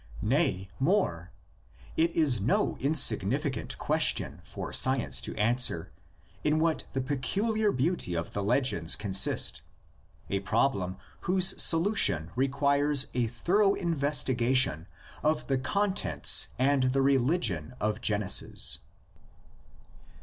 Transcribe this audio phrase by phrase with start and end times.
[0.23, 1.31] Nay, more:
[1.95, 5.91] it is no insignificant question for science to answer,
[6.43, 9.61] in what the peculiar beauty of the legends consists,—
[10.31, 10.97] a prob lem
[11.29, 14.87] whose solution requires a thorough investiga tion
[15.21, 18.79] of the contents and the religion of Genesis.